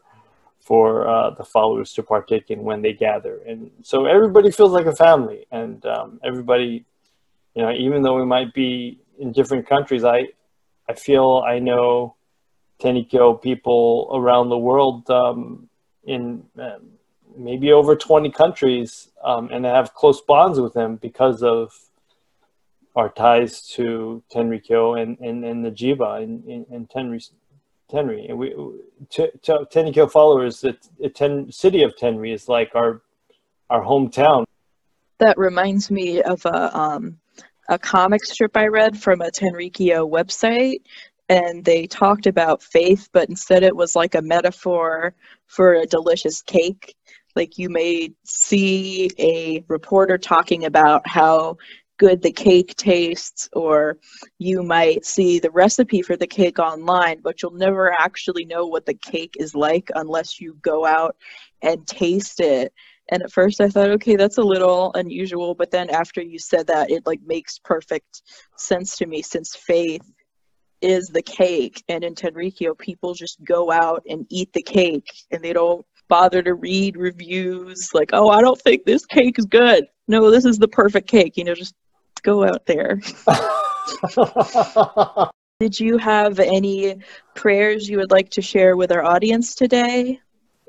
[0.62, 3.40] for uh, the followers to partake in when they gather.
[3.48, 6.86] And so everybody feels like a family and um, everybody
[7.56, 10.28] you know even though we might be in different countries i
[10.88, 12.16] i feel i know
[12.80, 15.68] Tenrikyo people around the world um,
[16.06, 16.84] in um,
[17.40, 21.74] maybe over 20 countries um, and have close bonds with them because of
[22.96, 27.30] our ties to Tenrikyo and, and, and the Jiba and, and, and Tenri.
[27.92, 28.30] Tenri.
[28.30, 28.50] And we,
[29.12, 33.02] to, to Tenrikyo followers, the, the ten, city of Tenri is like our,
[33.70, 34.44] our hometown.
[35.20, 37.20] That reminds me of a, um,
[37.70, 40.82] a comic strip I read from a Tenrikyo website
[41.30, 45.14] and they talked about faith, but instead it was like a metaphor
[45.46, 46.96] for a delicious cake
[47.36, 51.58] like you may see a reporter talking about how
[52.00, 53.98] good the cake tastes, or
[54.40, 58.86] you might see the recipe for the cake online, but you'll never actually know what
[58.86, 61.16] the cake is like unless you go out
[61.62, 62.74] and taste it.
[63.12, 66.68] And at first I thought, okay, that's a little unusual, but then after you said
[66.68, 68.22] that, it like makes perfect
[68.56, 70.10] sense to me since faith
[70.82, 75.44] is the cake and in Tenrikyo people just go out and eat the cake and
[75.44, 79.86] they don't bother to read reviews like, oh, I don't think this cake is good.
[80.08, 81.38] No, this is the perfect cake.
[81.38, 81.76] You know, just
[82.24, 83.00] go out there.
[85.60, 86.96] Did you have any
[87.36, 90.20] prayers you would like to share with our audience today?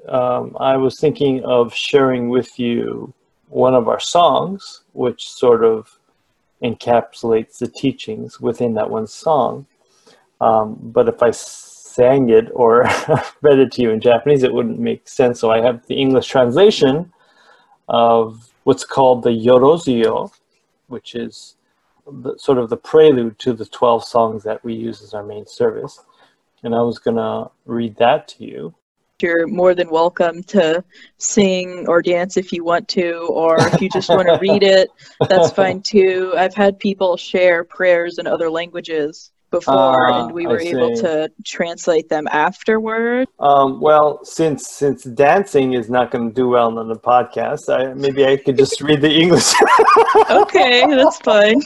[0.08, 3.12] Um, I was thinking of sharing with you
[3.48, 5.98] one of our songs, which sort of
[6.62, 9.66] encapsulates the teachings within that one song.
[10.40, 11.30] Um, but if I
[11.90, 12.82] sang it or
[13.42, 15.40] read it to you in Japanese, it wouldn't make sense.
[15.40, 17.12] So I have the English translation
[17.88, 20.32] of what's called the Yorozuyo,
[20.88, 21.56] which is
[22.06, 25.46] the, sort of the prelude to the 12 songs that we use as our main
[25.46, 26.00] service.
[26.62, 28.74] And I was going to read that to you.
[29.20, 30.82] You're more than welcome to
[31.18, 34.88] sing or dance if you want to, or if you just want to read it,
[35.28, 36.32] that's fine too.
[36.38, 41.30] I've had people share prayers in other languages before uh, and we were able to
[41.44, 43.28] translate them afterward.
[43.38, 47.92] Um, well since since dancing is not going to do well on the podcast I,
[47.94, 49.52] maybe i could just read the english.
[50.30, 51.60] Okay that's fine.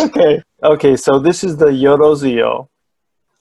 [0.00, 2.68] Okay okay so this is the yorozuyo.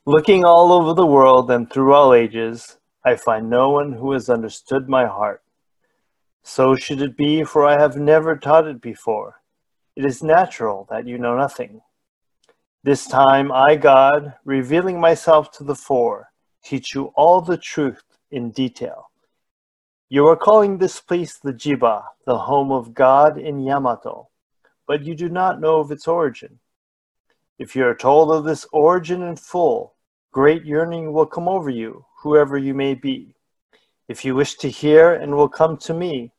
[0.05, 4.29] Looking all over the world and through all ages i find no one who has
[4.29, 5.41] understood my heart.
[6.43, 9.41] So should it be for i have never taught it before.
[9.95, 11.81] It is natural that you know nothing
[12.85, 16.27] this time I, God, revealing myself to the fore,
[16.63, 19.09] teach you all the truth in detail.
[20.07, 24.29] You are calling this place the Jiba, the home of God in Yamato,
[24.87, 26.59] but you do not know of its origin.
[27.57, 29.95] If you are told of this origin in full,
[30.31, 33.33] great yearning will come over you, whoever you may be.
[34.07, 36.33] If you wish to hear and will come to me,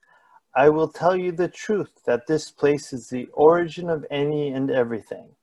[0.55, 4.70] I will tell you the truth that this place is the origin of any and
[4.70, 5.36] everything.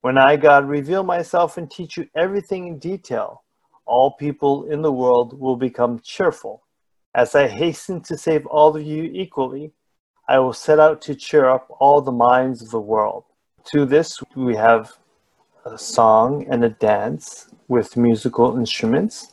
[0.00, 3.42] When I, God, reveal myself and teach you everything in detail,
[3.84, 6.62] all people in the world will become cheerful.
[7.14, 9.72] As I hasten to save all of you equally,
[10.28, 13.24] I will set out to cheer up all the minds of the world.
[13.72, 14.96] To this, we have
[15.64, 19.32] a song and a dance with musical instruments.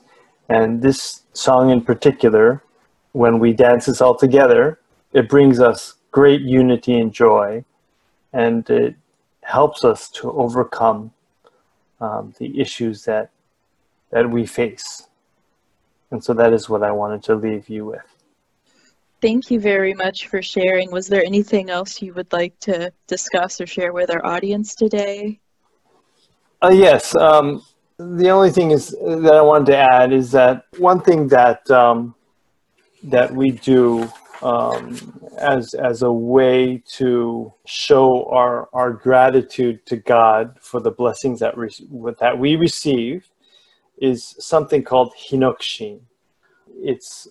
[0.50, 2.64] And this song in particular,
[3.12, 4.80] when we dance this all together,
[5.14, 7.64] it brings us great unity and joy.
[8.34, 8.96] And it
[9.46, 11.12] helps us to overcome
[12.02, 13.30] um, the issues that
[14.12, 15.08] that we face.
[16.12, 18.06] And so that is what I wanted to leave you with.
[19.22, 20.92] Thank you very much for sharing.
[20.92, 25.40] Was there anything else you would like to discuss or share with our audience today?
[26.64, 27.16] Uh, yes.
[27.16, 27.64] Um,
[27.98, 32.16] the only thing is that I wanted to add is that one thing that um,
[33.04, 34.12] that we do
[34.42, 34.98] um,
[35.38, 41.58] as as a way to show our our gratitude to God for the blessings that
[41.58, 43.30] re- that we receive
[43.98, 46.00] is something called hinokishin.
[46.82, 47.28] It's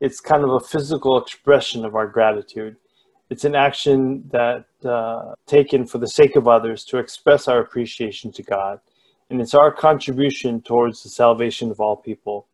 [0.00, 2.76] it's kind of a physical expression of our gratitude.
[3.30, 8.32] It's an action that uh, taken for the sake of others to express our appreciation
[8.32, 8.80] to God,
[9.30, 12.46] and it's our contribution towards the salvation of all people.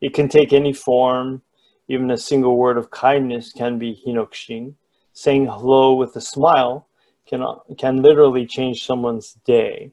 [0.00, 1.42] It can take any form
[1.88, 4.74] even a single word of kindness can be hinokishin.
[5.12, 6.88] Saying hello with a smile
[7.26, 7.44] can,
[7.78, 9.92] can literally change someone's day.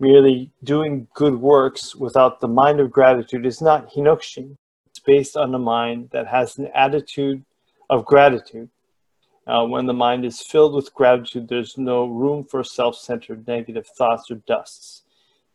[0.00, 4.56] Merely doing good works without the mind of gratitude is not hinokishin.
[4.90, 7.44] It's based on a mind that has an attitude
[7.90, 8.70] of gratitude.
[9.46, 13.86] Uh, when the mind is filled with gratitude, there's no room for self centered negative
[13.86, 15.03] thoughts or dusts.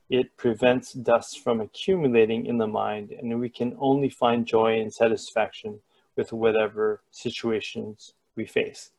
[0.09, 4.91] It prevents dust from accumulating in the mind, and we can only find joy and
[4.91, 5.79] satisfaction
[6.15, 8.91] with whatever situations we face.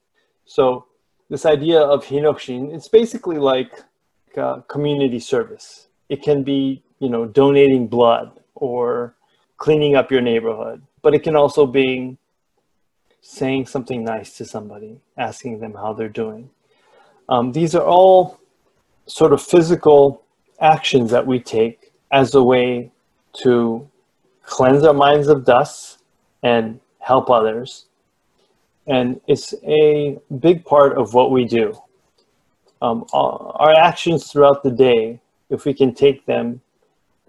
[0.45, 0.87] So,
[1.29, 3.73] this idea of hinokishin, it's basically like
[4.69, 5.89] community service.
[6.09, 9.15] It can be, you know, donating blood or
[9.57, 12.17] cleaning up your neighborhood, but it can also be
[13.21, 16.51] saying something nice to somebody, asking them how they're doing.
[17.29, 18.41] Um, these are all
[19.07, 20.25] sort of physical
[20.61, 22.91] actions that we take as a way
[23.43, 23.89] to
[24.43, 26.03] cleanse our minds of dust
[26.43, 27.87] and help others.
[28.87, 31.81] And it's a big part of what we do.
[32.83, 36.61] Um, our actions throughout the day, if we can take them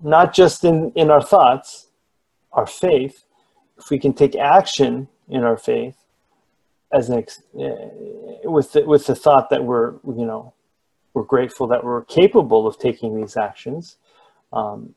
[0.01, 1.87] not just in, in our thoughts,
[2.53, 3.23] our faith,
[3.77, 5.95] if we can take action in our faith,
[6.93, 7.87] as an ex- uh,
[8.43, 10.53] with the, with the thought that we're you know
[11.13, 13.97] we're grateful that we're capable of taking these actions
[14.53, 14.93] um,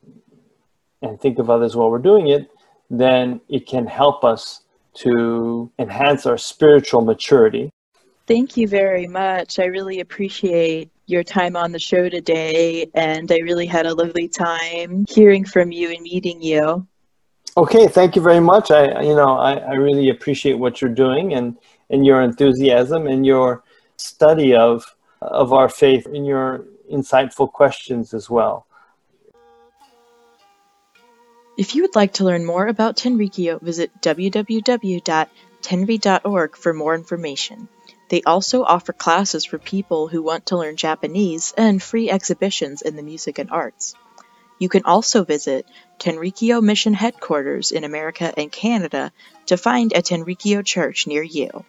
[1.02, 2.50] and think of others while we're doing it,
[2.90, 4.62] then it can help us
[4.94, 7.70] to enhance our spiritual maturity.
[8.26, 9.58] Thank you very much.
[9.58, 14.28] I really appreciate your time on the show today, and I really had a lovely
[14.28, 16.86] time hearing from you and meeting you.
[17.56, 18.70] Okay, thank you very much.
[18.70, 21.56] I, you know, I, I really appreciate what you're doing and,
[21.90, 23.62] and your enthusiasm and your
[23.96, 24.93] study of,
[25.24, 28.66] of our faith and your insightful questions as well.
[31.56, 37.68] If you would like to learn more about Tenrikyo, visit www.tenri.org for more information.
[38.08, 42.96] They also offer classes for people who want to learn Japanese and free exhibitions in
[42.96, 43.94] the music and arts.
[44.58, 45.66] You can also visit
[45.98, 49.12] Tenrikyo Mission Headquarters in America and Canada
[49.46, 51.64] to find a Tenrikyo church near you.